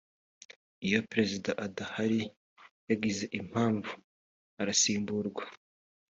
iyo 0.85 0.99
perezida 1.09 1.51
adahari 1.65 2.21
yagize 2.89 3.23
impamvu 3.39 3.91
arasimburwa 4.61 5.43